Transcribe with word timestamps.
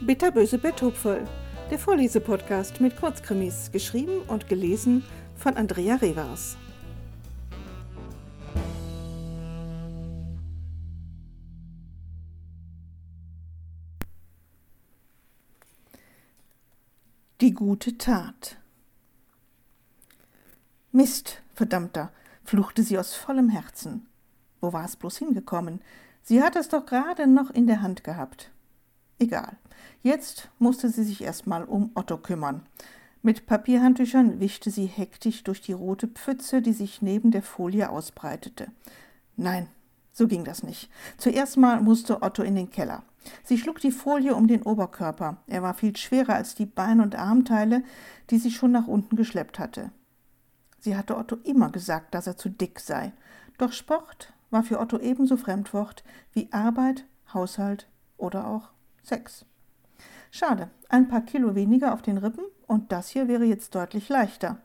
Bitterböse 0.00 0.58
Betthupferl, 0.58 1.26
der 1.70 1.78
Vorlesepodcast 1.78 2.80
mit 2.80 2.96
Kurzkrimis, 2.96 3.72
geschrieben 3.72 4.20
und 4.28 4.48
gelesen 4.48 5.02
von 5.34 5.56
Andrea 5.56 5.94
Revers. 5.94 6.58
Die 17.40 17.52
gute 17.52 17.98
Tat. 17.98 18.58
Mist, 20.92 21.42
verdammter, 21.54 22.12
fluchte 22.44 22.82
sie 22.82 22.98
aus 22.98 23.14
vollem 23.14 23.48
Herzen. 23.48 24.06
Wo 24.60 24.72
war 24.72 24.84
es 24.84 24.96
bloß 24.96 25.18
hingekommen? 25.18 25.80
Sie 26.24 26.42
hatte 26.42 26.58
es 26.58 26.70
doch 26.70 26.86
gerade 26.86 27.26
noch 27.26 27.50
in 27.50 27.66
der 27.66 27.82
Hand 27.82 28.02
gehabt. 28.02 28.50
Egal. 29.18 29.58
Jetzt 30.02 30.48
musste 30.58 30.88
sie 30.88 31.04
sich 31.04 31.22
erstmal 31.22 31.64
um 31.64 31.90
Otto 31.94 32.16
kümmern. 32.16 32.62
Mit 33.20 33.46
Papierhandtüchern 33.46 34.40
wischte 34.40 34.70
sie 34.70 34.86
hektisch 34.86 35.44
durch 35.44 35.60
die 35.60 35.72
rote 35.72 36.08
Pfütze, 36.08 36.62
die 36.62 36.72
sich 36.72 37.02
neben 37.02 37.30
der 37.30 37.42
Folie 37.42 37.90
ausbreitete. 37.90 38.68
Nein, 39.36 39.68
so 40.12 40.26
ging 40.26 40.44
das 40.44 40.62
nicht. 40.62 40.90
Zuerst 41.18 41.58
mal 41.58 41.82
musste 41.82 42.22
Otto 42.22 42.42
in 42.42 42.54
den 42.54 42.70
Keller. 42.70 43.02
Sie 43.42 43.58
schlug 43.58 43.80
die 43.80 43.92
Folie 43.92 44.34
um 44.34 44.48
den 44.48 44.62
Oberkörper. 44.62 45.38
Er 45.46 45.62
war 45.62 45.74
viel 45.74 45.94
schwerer 45.96 46.34
als 46.34 46.54
die 46.54 46.66
Bein- 46.66 47.00
und 47.00 47.16
Armteile, 47.16 47.82
die 48.30 48.38
sie 48.38 48.50
schon 48.50 48.72
nach 48.72 48.86
unten 48.86 49.16
geschleppt 49.16 49.58
hatte. 49.58 49.90
Sie 50.78 50.96
hatte 50.96 51.16
Otto 51.18 51.36
immer 51.44 51.70
gesagt, 51.70 52.14
dass 52.14 52.26
er 52.26 52.38
zu 52.38 52.48
dick 52.48 52.80
sei. 52.80 53.12
Doch 53.58 53.72
Sport 53.72 54.32
war 54.54 54.62
für 54.62 54.78
Otto 54.78 54.98
ebenso 54.98 55.36
Fremdwort 55.36 56.04
wie 56.32 56.48
Arbeit, 56.52 57.04
Haushalt 57.34 57.88
oder 58.16 58.46
auch 58.46 58.70
Sex. 59.02 59.44
Schade, 60.30 60.70
ein 60.88 61.08
paar 61.08 61.22
Kilo 61.22 61.56
weniger 61.56 61.92
auf 61.92 62.02
den 62.02 62.18
Rippen 62.18 62.44
und 62.68 62.92
das 62.92 63.08
hier 63.08 63.26
wäre 63.26 63.44
jetzt 63.44 63.74
deutlich 63.74 64.08
leichter. 64.08 64.58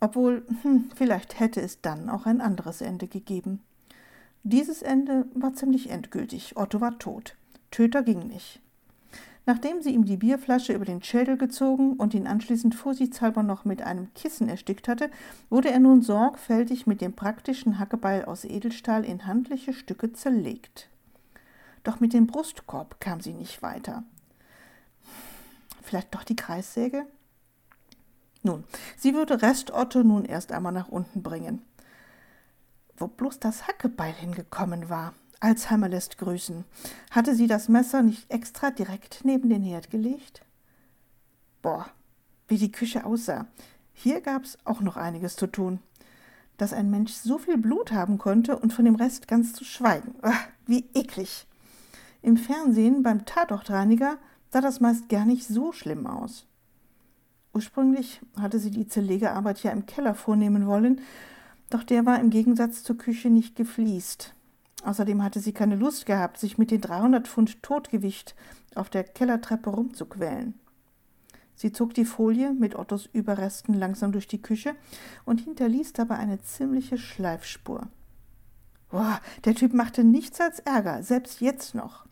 Obwohl, 0.00 0.44
hm, 0.62 0.90
vielleicht 0.96 1.38
hätte 1.38 1.60
es 1.60 1.80
dann 1.80 2.10
auch 2.10 2.26
ein 2.26 2.40
anderes 2.40 2.80
Ende 2.80 3.06
gegeben. 3.06 3.60
Dieses 4.42 4.82
Ende 4.82 5.26
war 5.34 5.54
ziemlich 5.54 5.90
endgültig. 5.90 6.56
Otto 6.56 6.80
war 6.80 6.98
tot. 6.98 7.36
Töter 7.70 8.02
ging 8.02 8.26
nicht. 8.26 8.60
Nachdem 9.44 9.82
sie 9.82 9.90
ihm 9.90 10.04
die 10.04 10.16
Bierflasche 10.16 10.72
über 10.72 10.84
den 10.84 11.02
Schädel 11.02 11.36
gezogen 11.36 11.94
und 11.94 12.14
ihn 12.14 12.28
anschließend 12.28 12.76
vorsichtshalber 12.76 13.42
noch 13.42 13.64
mit 13.64 13.82
einem 13.82 14.14
Kissen 14.14 14.48
erstickt 14.48 14.86
hatte, 14.86 15.10
wurde 15.50 15.70
er 15.70 15.80
nun 15.80 16.00
sorgfältig 16.02 16.86
mit 16.86 17.00
dem 17.00 17.14
praktischen 17.14 17.80
Hackebeil 17.80 18.24
aus 18.24 18.44
Edelstahl 18.44 19.04
in 19.04 19.26
handliche 19.26 19.72
Stücke 19.72 20.12
zerlegt. 20.12 20.88
Doch 21.82 21.98
mit 21.98 22.12
dem 22.12 22.28
Brustkorb 22.28 23.00
kam 23.00 23.20
sie 23.20 23.32
nicht 23.32 23.62
weiter. 23.62 24.04
Vielleicht 25.82 26.14
doch 26.14 26.22
die 26.22 26.36
Kreissäge? 26.36 27.04
Nun, 28.44 28.62
sie 28.96 29.14
würde 29.14 29.42
Rest 29.42 29.72
Otto 29.72 30.04
nun 30.04 30.24
erst 30.24 30.52
einmal 30.52 30.72
nach 30.72 30.88
unten 30.88 31.22
bringen. 31.22 31.62
Wo 32.96 33.08
bloß 33.08 33.40
das 33.40 33.66
Hackebeil 33.66 34.12
hingekommen 34.12 34.88
war. 34.88 35.14
Alzheimer 35.42 35.88
lässt 35.88 36.18
grüßen. 36.18 36.64
Hatte 37.10 37.34
sie 37.34 37.48
das 37.48 37.68
Messer 37.68 38.02
nicht 38.02 38.30
extra 38.30 38.70
direkt 38.70 39.24
neben 39.24 39.48
den 39.48 39.62
Herd 39.62 39.90
gelegt? 39.90 40.42
Boah, 41.62 41.86
wie 42.46 42.58
die 42.58 42.70
Küche 42.70 43.04
aussah. 43.04 43.46
Hier 43.92 44.20
gab's 44.20 44.56
auch 44.64 44.80
noch 44.80 44.96
einiges 44.96 45.34
zu 45.34 45.48
tun. 45.48 45.80
Dass 46.58 46.72
ein 46.72 46.90
Mensch 46.90 47.12
so 47.12 47.38
viel 47.38 47.58
Blut 47.58 47.90
haben 47.90 48.18
konnte 48.18 48.56
und 48.56 48.72
von 48.72 48.84
dem 48.84 48.94
Rest 48.94 49.26
ganz 49.26 49.52
zu 49.52 49.64
schweigen. 49.64 50.14
Ach, 50.22 50.46
wie 50.66 50.84
eklig. 50.94 51.48
Im 52.20 52.36
Fernsehen 52.36 53.02
beim 53.02 53.24
Tatortreiniger 53.24 54.18
sah 54.50 54.60
das 54.60 54.78
meist 54.78 55.08
gar 55.08 55.24
nicht 55.24 55.46
so 55.46 55.72
schlimm 55.72 56.06
aus. 56.06 56.46
Ursprünglich 57.52 58.20
hatte 58.40 58.60
sie 58.60 58.70
die 58.70 58.86
Zerlegearbeit 58.86 59.62
ja 59.64 59.72
im 59.72 59.86
Keller 59.86 60.14
vornehmen 60.14 60.68
wollen, 60.68 61.00
doch 61.68 61.82
der 61.82 62.06
war 62.06 62.20
im 62.20 62.30
Gegensatz 62.30 62.84
zur 62.84 62.96
Küche 62.96 63.28
nicht 63.28 63.56
gefliest. 63.56 64.34
Außerdem 64.84 65.22
hatte 65.22 65.40
sie 65.40 65.52
keine 65.52 65.76
Lust 65.76 66.06
gehabt, 66.06 66.38
sich 66.38 66.58
mit 66.58 66.70
den 66.70 66.80
300 66.80 67.28
Pfund 67.28 67.62
Totgewicht 67.62 68.34
auf 68.74 68.90
der 68.90 69.04
Kellertreppe 69.04 69.70
rumzuquälen. 69.70 70.54
Sie 71.54 71.72
zog 71.72 71.94
die 71.94 72.04
Folie 72.04 72.52
mit 72.52 72.74
Ottos 72.74 73.08
Überresten 73.12 73.74
langsam 73.74 74.10
durch 74.10 74.26
die 74.26 74.42
Küche 74.42 74.74
und 75.24 75.40
hinterließ 75.40 75.92
dabei 75.92 76.16
eine 76.16 76.40
ziemliche 76.40 76.98
Schleifspur. 76.98 77.88
Boah, 78.90 79.20
der 79.44 79.54
Typ 79.54 79.72
machte 79.72 80.02
nichts 80.02 80.40
als 80.40 80.58
Ärger, 80.58 81.02
selbst 81.02 81.40
jetzt 81.40 81.74
noch. 81.74 82.06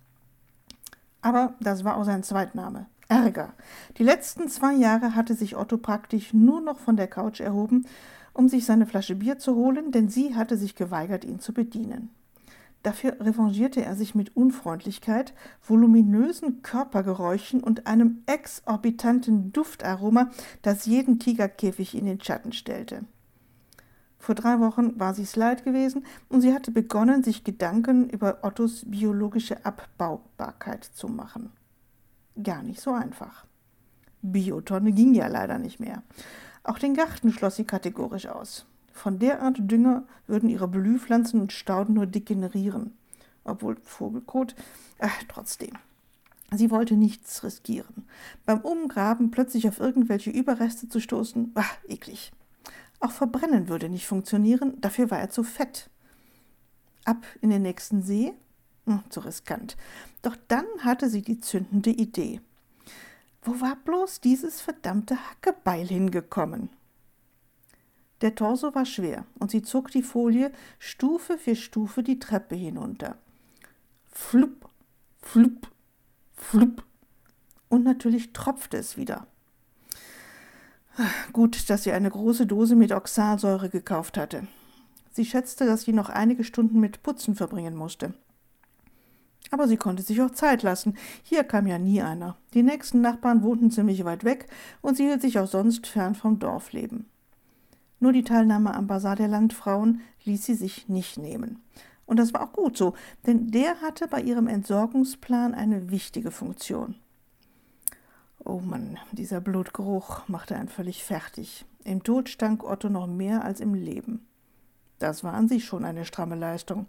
Aber 1.23 1.55
das 1.61 1.85
war 1.85 1.97
auch 1.97 2.05
sein 2.05 2.23
Zweitname. 2.23 2.87
Ärger. 3.09 3.55
Die 3.99 4.05
letzten 4.05 4.49
zwei 4.49 4.75
Jahre 4.75 5.17
hatte 5.17 5.35
sich 5.35 5.57
Otto 5.57 5.77
praktisch 5.79 6.33
nur 6.33 6.61
noch 6.61 6.79
von 6.79 6.97
der 6.97 7.09
Couch 7.09 7.41
erhoben, 7.41 7.87
um 8.33 8.49
sich 8.49 8.65
seine 8.65 8.87
Flasche 8.87 9.17
Bier 9.17 9.39
zu 9.39 9.57
holen, 9.57 9.91
denn 9.91 10.09
sie 10.09 10.37
hatte 10.37 10.57
sich 10.57 10.77
geweigert, 10.77 11.25
ihn 11.25 11.41
zu 11.41 11.53
bedienen. 11.53 12.11
Dafür 12.83 13.21
revanchierte 13.21 13.85
er 13.85 13.95
sich 13.95 14.15
mit 14.15 14.35
Unfreundlichkeit, 14.37 15.35
voluminösen 15.63 16.63
Körpergeräuschen 16.63 17.63
und 17.63 17.87
einem 17.87 18.23
exorbitanten 18.27 19.53
Duftaroma, 19.53 20.31
das 20.63 20.87
jeden 20.87 21.19
Tigerkäfig 21.19 21.95
in 21.95 22.07
den 22.07 22.21
Schatten 22.23 22.53
stellte. 22.53 23.05
Vor 24.19 24.35
drei 24.35 24.61
Wochen 24.61 24.99
war 24.99 25.15
sie's 25.15 25.37
leid 25.37 25.65
gewesen 25.65 26.05
und 26.29 26.41
sie 26.43 26.53
hatte 26.53 26.71
begonnen, 26.71 27.23
sich 27.23 27.45
Gedanken 27.45 28.09
über 28.09 28.39
Ottos 28.43 28.85
biologische 28.87 29.65
Abbaubarkeit 29.65 30.85
zu 30.85 31.09
machen. 31.09 31.53
Gar 32.43 32.63
nicht 32.63 32.81
so 32.81 32.93
einfach. 32.93 33.47
Biotonne 34.23 34.93
ging 34.93 35.15
ja 35.15 35.27
leider 35.27 35.59
nicht 35.59 35.81
mehr. 35.81 36.03
Auch 36.63 36.79
den 36.79 36.95
Garten 36.95 37.33
schloss 37.33 37.57
sie 37.57 37.65
kategorisch 37.65 38.27
aus. 38.27 38.67
Von 39.01 39.19
der 39.19 39.41
Art 39.41 39.57
Dünger 39.59 40.07
würden 40.27 40.51
ihre 40.51 40.69
Blühpflanzen 40.69 41.41
und 41.41 41.55
Stauden 41.55 41.95
nur 41.95 42.05
degenerieren. 42.05 42.93
Obwohl 43.45 43.77
Vogelkot, 43.83 44.55
äh, 44.99 45.09
trotzdem. 45.27 45.73
Sie 46.53 46.71
wollte 46.71 46.97
nichts 46.97 47.43
riskieren. 47.43 48.07
Beim 48.45 48.61
Umgraben 48.61 49.31
plötzlich 49.31 49.67
auf 49.67 49.81
irgendwelche 49.81 50.29
Überreste 50.29 50.87
zu 50.91 51.01
stoßen, 51.01 51.53
ah, 51.55 51.65
eklig. 51.89 52.31
Auch 52.99 53.13
Verbrennen 53.13 53.69
würde 53.69 53.89
nicht 53.89 54.07
funktionieren, 54.07 54.79
dafür 54.83 55.11
war 55.11 55.19
er 55.19 55.31
zu 55.31 55.45
fett. 55.45 55.89
Ab 57.07 57.25
in 57.41 57.49
den 57.49 57.63
nächsten 57.63 58.03
See? 58.03 58.35
Hm, 58.85 59.01
zu 59.09 59.21
riskant. 59.21 59.79
Doch 60.21 60.37
dann 60.49 60.67
hatte 60.81 61.09
sie 61.09 61.23
die 61.23 61.41
zündende 61.41 61.89
Idee. 61.89 62.43
Wo 63.41 63.63
war 63.63 63.77
bloß 63.77 64.21
dieses 64.21 64.61
verdammte 64.61 65.17
Hackebeil 65.17 65.87
hingekommen? 65.87 66.69
Der 68.21 68.35
Torso 68.35 68.75
war 68.75 68.85
schwer 68.85 69.25
und 69.39 69.51
sie 69.51 69.63
zog 69.63 69.91
die 69.91 70.03
Folie 70.03 70.53
Stufe 70.79 71.39
für 71.39 71.57
Stufe 71.57 72.03
die 72.03 72.19
Treppe 72.19 72.55
hinunter. 72.55 73.17
Flupp, 74.11 74.69
flupp, 75.21 75.69
flupp. 76.35 76.85
Und 77.69 77.85
natürlich 77.85 78.33
tropfte 78.33 78.77
es 78.77 78.97
wieder. 78.97 79.27
Gut, 81.33 81.71
dass 81.71 81.85
sie 81.85 81.93
eine 81.93 82.11
große 82.11 82.47
Dose 82.47 82.77
mit 82.77 82.93
Oxalsäure 82.93 83.71
gekauft 83.71 84.19
hatte. 84.19 84.47
Sie 85.13 85.25
schätzte, 85.25 85.65
dass 85.65 85.83
sie 85.83 85.93
noch 85.93 86.09
einige 86.09 86.45
Stunden 86.45 86.81
mit 86.81 87.03
Putzen 87.03 87.35
verbringen 87.35 87.75
musste. 87.75 88.13
Aber 89.51 89.67
sie 89.67 89.77
konnte 89.77 90.03
sich 90.03 90.21
auch 90.21 90.31
Zeit 90.31 90.63
lassen. 90.63 90.97
Hier 91.23 91.45
kam 91.45 91.67
ja 91.67 91.79
nie 91.79 92.03
einer. 92.03 92.37
Die 92.55 92.63
nächsten 92.63 93.01
Nachbarn 93.01 93.43
wohnten 93.43 93.71
ziemlich 93.71 94.05
weit 94.05 94.25
weg 94.25 94.49
und 94.81 94.97
sie 94.97 95.05
hielt 95.05 95.23
sich 95.23 95.39
auch 95.39 95.49
sonst 95.49 95.87
fern 95.87 96.15
vom 96.15 96.39
Dorfleben. 96.39 97.07
Nur 98.01 98.13
die 98.13 98.25
Teilnahme 98.25 98.75
am 98.75 98.87
Basar 98.87 99.15
der 99.15 99.29
Landfrauen 99.29 100.01
ließ 100.25 100.45
sie 100.45 100.55
sich 100.55 100.89
nicht 100.89 101.19
nehmen. 101.19 101.63
Und 102.07 102.19
das 102.19 102.35
war 102.35 102.43
auch 102.43 102.53
gut 102.53 102.77
so, 102.77 102.95
denn 103.27 103.53
der 103.53 103.83
hatte 103.83 104.09
bei 104.09 104.21
ihrem 104.21 104.49
Entsorgungsplan 104.49 105.55
eine 105.55 105.91
wichtige 105.91 106.33
Funktion. 106.33 106.97
Oh 108.43 108.59
Mann, 108.59 108.99
dieser 109.13 109.41
Blutgeruch 109.41 110.27
machte 110.27 110.57
einen 110.57 110.69
völlig 110.69 111.05
fertig. 111.05 111.67
Im 111.85 112.03
Tod 112.03 112.29
stank 112.29 112.65
Otto 112.65 112.89
noch 112.89 113.07
mehr 113.07 113.45
als 113.45 113.61
im 113.61 113.75
Leben. 113.75 114.27
Das 114.99 115.23
war 115.23 115.35
an 115.35 115.49
sich 115.49 115.65
schon 115.65 115.85
eine 115.85 116.05
stramme 116.05 116.37
Leistung. 116.37 116.87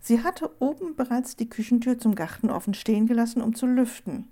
Sie 0.00 0.22
hatte 0.22 0.50
oben 0.60 0.96
bereits 0.96 1.36
die 1.36 1.48
Küchentür 1.48 1.98
zum 1.98 2.14
Garten 2.14 2.50
offen 2.50 2.74
stehen 2.74 3.06
gelassen, 3.06 3.40
um 3.40 3.54
zu 3.54 3.66
lüften. 3.66 4.28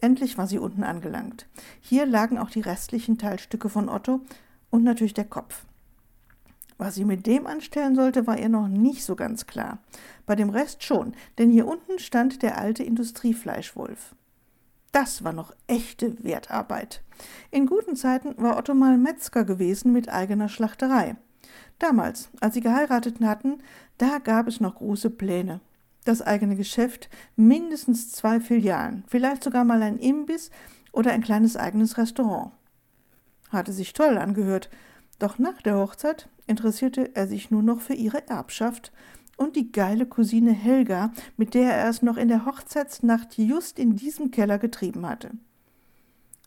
Endlich 0.00 0.36
war 0.36 0.46
sie 0.46 0.58
unten 0.58 0.84
angelangt. 0.84 1.46
Hier 1.80 2.06
lagen 2.06 2.38
auch 2.38 2.50
die 2.50 2.60
restlichen 2.60 3.18
Teilstücke 3.18 3.68
von 3.68 3.88
Otto 3.88 4.20
und 4.74 4.82
natürlich 4.82 5.14
der 5.14 5.24
Kopf. 5.24 5.64
Was 6.78 6.96
sie 6.96 7.04
mit 7.04 7.28
dem 7.28 7.46
anstellen 7.46 7.94
sollte, 7.94 8.26
war 8.26 8.36
ihr 8.40 8.48
noch 8.48 8.66
nicht 8.66 9.04
so 9.04 9.14
ganz 9.14 9.46
klar. 9.46 9.78
Bei 10.26 10.34
dem 10.34 10.50
Rest 10.50 10.82
schon, 10.82 11.14
denn 11.38 11.48
hier 11.48 11.68
unten 11.68 12.00
stand 12.00 12.42
der 12.42 12.58
alte 12.58 12.82
Industriefleischwolf. 12.82 14.16
Das 14.90 15.22
war 15.22 15.32
noch 15.32 15.54
echte 15.68 16.24
Wertarbeit. 16.24 17.04
In 17.52 17.66
guten 17.66 17.94
Zeiten 17.94 18.34
war 18.36 18.56
Otto 18.56 18.74
mal 18.74 18.98
Metzger 18.98 19.44
gewesen 19.44 19.92
mit 19.92 20.08
eigener 20.08 20.48
Schlachterei. 20.48 21.14
Damals, 21.78 22.28
als 22.40 22.54
sie 22.54 22.60
geheiratet 22.60 23.20
hatten, 23.20 23.62
da 23.98 24.18
gab 24.18 24.48
es 24.48 24.58
noch 24.58 24.74
große 24.74 25.10
Pläne. 25.10 25.60
das 26.04 26.20
eigene 26.20 26.56
Geschäft, 26.56 27.08
mindestens 27.36 28.10
zwei 28.10 28.40
Filialen, 28.40 29.04
vielleicht 29.06 29.44
sogar 29.44 29.64
mal 29.64 29.82
ein 29.82 29.98
Imbiss 29.98 30.50
oder 30.90 31.12
ein 31.12 31.22
kleines 31.22 31.56
eigenes 31.56 31.96
Restaurant. 31.96 32.50
Hatte 33.54 33.72
sich 33.72 33.92
toll 33.92 34.18
angehört, 34.18 34.68
doch 35.20 35.38
nach 35.38 35.62
der 35.62 35.76
Hochzeit 35.76 36.28
interessierte 36.48 37.14
er 37.14 37.28
sich 37.28 37.52
nur 37.52 37.62
noch 37.62 37.80
für 37.80 37.94
ihre 37.94 38.28
Erbschaft 38.28 38.92
und 39.36 39.54
die 39.54 39.70
geile 39.70 40.06
Cousine 40.06 40.52
Helga, 40.52 41.12
mit 41.36 41.54
der 41.54 41.72
er 41.72 41.88
es 41.88 42.02
noch 42.02 42.16
in 42.16 42.26
der 42.26 42.46
Hochzeitsnacht 42.46 43.38
just 43.38 43.78
in 43.78 43.94
diesem 43.94 44.32
Keller 44.32 44.58
getrieben 44.58 45.08
hatte. 45.08 45.30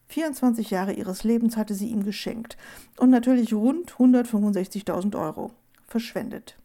24 0.09 0.69
Jahre 0.69 0.93
ihres 0.93 1.23
Lebens 1.23 1.55
hatte 1.55 1.73
sie 1.73 1.87
ihm 1.87 2.03
geschenkt 2.03 2.57
und 2.97 3.09
natürlich 3.09 3.53
rund 3.53 3.93
165.000 3.93 5.17
Euro 5.17 5.51
verschwendet. 5.87 6.57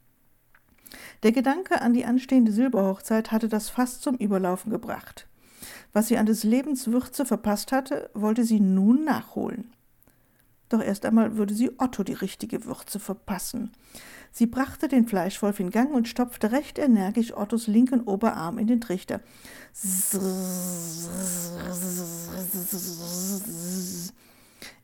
Der 1.23 1.31
Gedanke 1.31 1.81
an 1.81 1.95
die 1.95 2.05
anstehende 2.05 2.51
Silberhochzeit 2.51 3.31
hatte 3.31 3.49
das 3.49 3.69
fast 3.69 4.03
zum 4.03 4.17
Überlaufen 4.17 4.71
gebracht. 4.71 5.29
Was 5.93 6.09
sie 6.09 6.19
an 6.19 6.27
des 6.27 6.43
Lebens 6.43 6.89
Würze 6.89 7.25
verpasst 7.25 7.71
hatte, 7.71 8.11
wollte 8.15 8.45
sie 8.45 8.61
nun 8.61 9.05
nachholen. 9.05 9.73
Doch 10.73 10.81
erst 10.83 11.05
einmal 11.05 11.37
würde 11.37 11.53
sie 11.53 11.71
Otto 11.79 12.03
die 12.03 12.15
richtige 12.15 12.65
Würze 12.65 12.99
verpassen. 12.99 13.73
Sie 14.31 14.47
brachte 14.47 14.89
den 14.89 15.07
Fleischwolf 15.07 15.61
in 15.61 15.69
Gang 15.69 15.93
und 15.93 16.09
stopfte 16.09 16.51
recht 16.51 16.79
energisch 16.79 17.37
Ottos 17.37 17.67
linken 17.67 18.01
Oberarm 18.01 18.57
in 18.57 18.69
den 18.69 18.81
Trichter. 18.81 19.21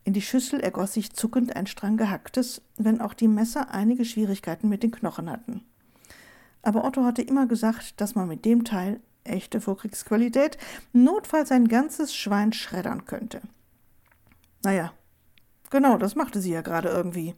In 0.04 0.12
die 0.12 0.20
Schüssel 0.20 0.60
ergoss 0.60 0.92
sich 0.92 1.14
zuckend 1.14 1.56
ein 1.56 1.66
Strang 1.66 1.96
gehacktes, 1.96 2.60
wenn 2.76 3.00
auch 3.00 3.14
die 3.14 3.28
Messer 3.28 3.70
einige 3.70 4.04
Schwierigkeiten 4.04 4.68
mit 4.68 4.82
den 4.82 4.90
Knochen 4.90 5.30
hatten. 5.30 5.64
Aber 6.60 6.84
Otto 6.84 7.04
hatte 7.04 7.22
immer 7.22 7.46
gesagt, 7.46 7.98
dass 8.02 8.14
man 8.14 8.28
mit 8.28 8.44
dem 8.44 8.64
Teil, 8.64 9.00
echte 9.24 9.62
Vorkriegsqualität, 9.62 10.58
notfalls 10.92 11.50
ein 11.50 11.66
ganzes 11.66 12.14
Schwein 12.14 12.52
schreddern 12.52 13.06
könnte. 13.06 13.40
Naja, 14.62 14.92
Genau, 15.70 15.98
das 15.98 16.14
machte 16.14 16.40
sie 16.40 16.52
ja 16.52 16.62
gerade 16.62 16.88
irgendwie. 16.88 17.34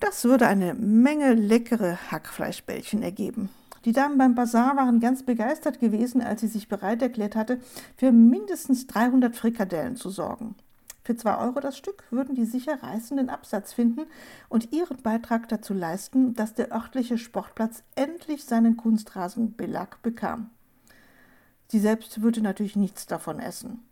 Das 0.00 0.24
würde 0.24 0.46
eine 0.46 0.74
Menge 0.74 1.34
leckere 1.34 1.98
Hackfleischbällchen 2.10 3.02
ergeben. 3.02 3.48
Die 3.84 3.92
Damen 3.92 4.16
beim 4.16 4.34
Bazar 4.34 4.76
waren 4.76 5.00
ganz 5.00 5.24
begeistert 5.24 5.78
gewesen, 5.78 6.22
als 6.22 6.40
sie 6.40 6.46
sich 6.46 6.68
bereit 6.68 7.02
erklärt 7.02 7.36
hatte, 7.36 7.60
für 7.96 8.12
mindestens 8.12 8.86
300 8.86 9.36
Frikadellen 9.36 9.96
zu 9.96 10.08
sorgen. 10.10 10.54
Für 11.02 11.16
zwei 11.16 11.36
Euro 11.36 11.60
das 11.60 11.76
Stück 11.76 12.04
würden 12.10 12.34
die 12.34 12.46
sicher 12.46 12.82
reißenden 12.82 13.28
Absatz 13.28 13.74
finden 13.74 14.06
und 14.48 14.72
ihren 14.72 15.02
Beitrag 15.02 15.50
dazu 15.50 15.74
leisten, 15.74 16.34
dass 16.34 16.54
der 16.54 16.72
örtliche 16.72 17.18
Sportplatz 17.18 17.82
endlich 17.94 18.44
seinen 18.44 18.78
Kunstrasenbelag 18.78 20.00
bekam. 20.02 20.50
Sie 21.68 21.78
selbst 21.78 22.22
würde 22.22 22.40
natürlich 22.40 22.76
nichts 22.76 23.06
davon 23.06 23.38
essen. 23.38 23.82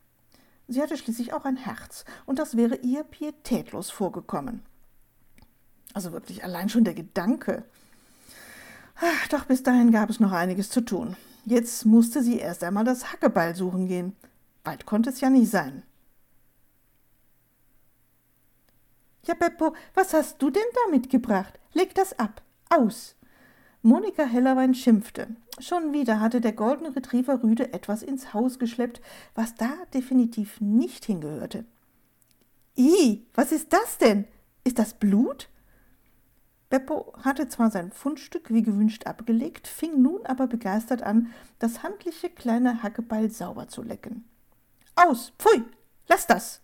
Sie 0.68 0.80
hatte 0.80 0.96
schließlich 0.96 1.32
auch 1.32 1.44
ein 1.44 1.56
Herz, 1.56 2.04
und 2.24 2.38
das 2.38 2.56
wäre 2.56 2.76
ihr 2.76 3.04
pietätlos 3.04 3.90
vorgekommen. 3.90 4.62
Also 5.94 6.12
wirklich 6.12 6.44
allein 6.44 6.68
schon 6.68 6.84
der 6.84 6.94
Gedanke. 6.94 7.64
Ach, 8.96 9.28
doch 9.28 9.44
bis 9.44 9.62
dahin 9.62 9.92
gab 9.92 10.10
es 10.10 10.20
noch 10.20 10.32
einiges 10.32 10.70
zu 10.70 10.80
tun. 10.80 11.16
Jetzt 11.44 11.84
musste 11.84 12.22
sie 12.22 12.38
erst 12.38 12.62
einmal 12.62 12.84
das 12.84 13.12
Hackebeil 13.12 13.54
suchen 13.54 13.88
gehen. 13.88 14.16
Bald 14.62 14.86
konnte 14.86 15.10
es 15.10 15.20
ja 15.20 15.28
nicht 15.28 15.50
sein. 15.50 15.82
Ja, 19.24 19.34
Beppo, 19.34 19.74
was 19.94 20.14
hast 20.14 20.40
du 20.40 20.50
denn 20.50 20.62
da 20.74 20.90
mitgebracht? 20.90 21.58
Leg 21.72 21.94
das 21.94 22.18
ab. 22.18 22.42
Aus. 22.70 23.16
Monika 23.84 24.22
Hellerwein 24.22 24.74
schimpfte. 24.74 25.26
Schon 25.58 25.92
wieder 25.92 26.20
hatte 26.20 26.40
der 26.40 26.52
Golden 26.52 26.86
Retriever 26.86 27.42
Rüde 27.42 27.72
etwas 27.72 28.04
ins 28.04 28.32
Haus 28.32 28.60
geschleppt, 28.60 29.00
was 29.34 29.56
da 29.56 29.70
definitiv 29.92 30.60
nicht 30.60 31.04
hingehörte. 31.04 31.64
I, 32.78 33.26
was 33.34 33.50
ist 33.50 33.72
das 33.72 33.98
denn? 33.98 34.26
Ist 34.62 34.78
das 34.78 34.94
Blut? 34.94 35.48
Beppo 36.70 37.12
hatte 37.24 37.48
zwar 37.48 37.72
sein 37.72 37.90
Fundstück 37.90 38.52
wie 38.52 38.62
gewünscht 38.62 39.06
abgelegt, 39.08 39.66
fing 39.66 40.00
nun 40.00 40.24
aber 40.26 40.46
begeistert 40.46 41.02
an, 41.02 41.32
das 41.58 41.82
handliche 41.82 42.30
kleine 42.30 42.84
Hackebeil 42.84 43.30
sauber 43.30 43.66
zu 43.66 43.82
lecken. 43.82 44.24
Aus, 44.94 45.32
pfui, 45.40 45.64
lass 46.06 46.28
das! 46.28 46.60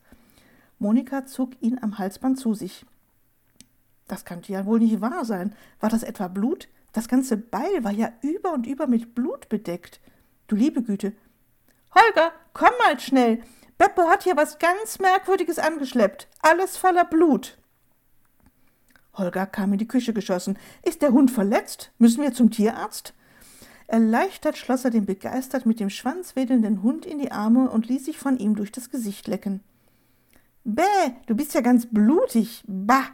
Monika 0.79 1.27
zog 1.27 1.61
ihn 1.61 1.81
am 1.83 1.99
Halsband 1.99 2.39
zu 2.39 2.55
sich. 2.55 2.87
Das 4.07 4.25
kannte 4.25 4.53
ja 4.53 4.65
wohl 4.65 4.79
nicht 4.79 5.01
wahr 5.01 5.25
sein. 5.25 5.53
War 5.81 5.91
das 5.91 6.05
etwa 6.05 6.29
Blut? 6.29 6.69
Das 6.93 7.09
ganze 7.09 7.37
Beil 7.37 7.85
war 7.85 7.93
ja 7.93 8.13
über 8.23 8.53
und 8.53 8.67
über 8.67 8.87
mit 8.87 9.15
Blut 9.15 9.49
bedeckt. 9.49 10.01
Du 10.47 10.57
liebe 10.57 10.83
Güte. 10.83 11.13
Holger, 11.95 12.33
komm 12.53 12.73
mal 12.85 12.99
schnell. 12.99 13.43
Beppo 13.77 14.09
hat 14.09 14.25
hier 14.25 14.37
was 14.37 14.59
ganz 14.59 14.99
Merkwürdiges 14.99 15.59
angeschleppt. 15.59 16.29
Alles 16.43 16.77
voller 16.77 17.05
Blut. 17.05 17.59
Holger 19.15 19.47
kam 19.47 19.73
in 19.73 19.79
die 19.79 19.89
Küche 19.89 20.13
geschossen. 20.13 20.59
Ist 20.83 21.03
der 21.03 21.13
Hund 21.13 21.31
verletzt? 21.31 21.93
Müssen 21.99 22.23
wir 22.23 22.33
zum 22.33 22.51
Tierarzt? 22.51 23.15
Erleichtert 23.87 24.59
schloss 24.59 24.85
er 24.85 24.91
den 24.91 25.07
begeistert 25.07 25.65
mit 25.65 25.81
dem 25.81 25.91
Schwanz 25.91 26.37
wedelnden 26.37 26.83
Hund 26.83 27.07
in 27.07 27.19
die 27.19 27.33
Arme 27.33 27.71
und 27.71 27.89
ließ 27.89 28.05
sich 28.05 28.19
von 28.19 28.37
ihm 28.37 28.55
durch 28.55 28.71
das 28.71 28.91
Gesicht 28.91 29.27
lecken. 29.27 29.61
Bäh, 30.65 30.83
du 31.27 31.35
bist 31.35 31.55
ja 31.55 31.63
ganz 31.63 31.87
blutig. 31.87 32.63
Bah, 32.67 33.07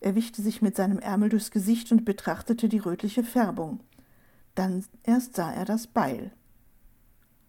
er 0.00 0.14
wischte 0.14 0.42
sich 0.42 0.62
mit 0.62 0.76
seinem 0.76 0.98
Ärmel 0.98 1.28
durchs 1.28 1.50
Gesicht 1.50 1.90
und 1.90 2.04
betrachtete 2.04 2.68
die 2.68 2.78
rötliche 2.78 3.24
Färbung. 3.24 3.80
Dann 4.54 4.84
erst 5.02 5.36
sah 5.36 5.52
er 5.52 5.64
das 5.64 5.86
Beil. 5.86 6.32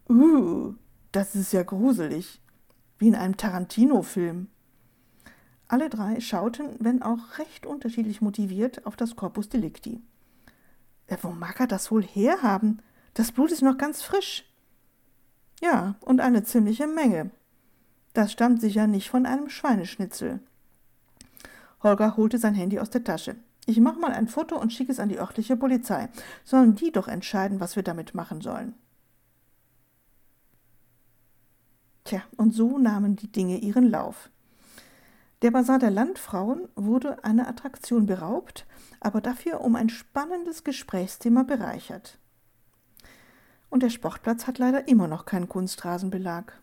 Uh, 0.09 0.73
das 1.11 1.35
ist 1.35 1.53
ja 1.53 1.63
gruselig. 1.63 2.41
Wie 2.97 3.07
in 3.07 3.15
einem 3.15 3.37
Tarantino-Film. 3.37 4.47
Alle 5.67 5.89
drei 5.89 6.19
schauten, 6.19 6.75
wenn 6.79 7.03
auch 7.03 7.37
recht 7.37 7.65
unterschiedlich 7.65 8.21
motiviert, 8.21 8.85
auf 8.85 8.95
das 8.95 9.15
Corpus 9.15 9.49
Delicti. 9.49 10.01
Ja, 11.09 11.17
wo 11.21 11.29
mag 11.29 11.59
er 11.59 11.67
das 11.67 11.91
wohl 11.91 12.03
herhaben? 12.03 12.81
Das 13.13 13.31
Blut 13.31 13.51
ist 13.51 13.61
noch 13.61 13.77
ganz 13.77 14.01
frisch. 14.01 14.45
Ja, 15.61 15.95
und 16.01 16.21
eine 16.21 16.43
ziemliche 16.43 16.87
Menge. 16.87 17.31
Das 18.13 18.31
stammt 18.31 18.61
sicher 18.61 18.87
nicht 18.87 19.09
von 19.09 19.25
einem 19.25 19.49
Schweineschnitzel. 19.49 20.41
Holger 21.83 22.17
holte 22.17 22.37
sein 22.37 22.55
Handy 22.55 22.79
aus 22.79 22.89
der 22.89 23.03
Tasche. 23.03 23.35
Ich 23.65 23.79
mache 23.79 23.99
mal 23.99 24.11
ein 24.11 24.27
Foto 24.27 24.59
und 24.59 24.73
schicke 24.73 24.91
es 24.91 24.99
an 24.99 25.09
die 25.09 25.19
örtliche 25.19 25.55
Polizei. 25.55 26.09
Sollen 26.43 26.75
die 26.75 26.91
doch 26.91 27.07
entscheiden, 27.07 27.59
was 27.59 27.75
wir 27.75 27.83
damit 27.83 28.15
machen 28.15 28.41
sollen. 28.41 28.73
Tja, 32.03 32.23
und 32.37 32.53
so 32.53 32.79
nahmen 32.79 33.15
die 33.15 33.31
Dinge 33.31 33.57
ihren 33.57 33.87
Lauf. 33.89 34.31
Der 35.41 35.51
Basar 35.51 35.79
der 35.79 35.91
Landfrauen 35.91 36.67
wurde 36.75 37.23
einer 37.23 37.47
Attraktion 37.47 38.07
beraubt, 38.07 38.65
aber 38.99 39.21
dafür 39.21 39.61
um 39.61 39.75
ein 39.75 39.89
spannendes 39.89 40.63
Gesprächsthema 40.63 41.43
bereichert. 41.43 42.17
Und 43.69 43.83
der 43.83 43.89
Sportplatz 43.89 44.47
hat 44.47 44.57
leider 44.57 44.87
immer 44.87 45.07
noch 45.07 45.25
keinen 45.25 45.47
Kunstrasenbelag. 45.47 46.59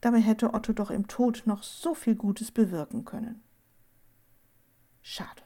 Dabei 0.00 0.20
hätte 0.20 0.54
Otto 0.54 0.72
doch 0.72 0.90
im 0.90 1.08
Tod 1.08 1.42
noch 1.46 1.62
so 1.62 1.94
viel 1.94 2.14
Gutes 2.14 2.50
bewirken 2.50 3.04
können. 3.04 3.42
Schade. 5.02 5.45